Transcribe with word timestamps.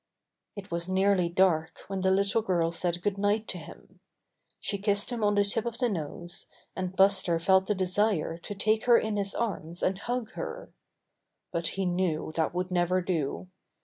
It 0.55 0.71
was 0.71 0.89
nearly 0.89 1.29
dark 1.29 1.81
when 1.85 2.01
the 2.01 2.09
little 2.09 2.41
girl 2.41 2.71
said 2.71 3.03
good 3.03 3.19
night 3.19 3.47
to 3.49 3.59
him. 3.59 3.99
She 4.59 4.79
kissed 4.79 5.11
him 5.11 5.23
on 5.23 5.35
the 5.35 5.43
tip 5.43 5.63
of 5.63 5.77
the 5.77 5.89
nose, 5.89 6.47
and 6.75 6.95
Buster 6.95 7.39
felt 7.39 7.69
a 7.69 7.75
desire 7.75 8.39
to 8.39 8.55
take 8.55 8.85
her 8.85 8.97
in 8.97 9.15
his 9.15 9.35
arms 9.35 9.83
and 9.83 9.99
hug 9.99 10.31
her. 10.31 10.71
But 11.51 11.67
he 11.77 11.85
knew 11.85 12.31
that 12.35 12.51
would 12.51 12.71
never 12.71 13.03
do. 13.03 13.49